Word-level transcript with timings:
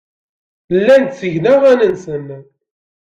Llan 0.77 1.03
ttgen 1.07 1.45
aɣan-nsen. 1.53 2.27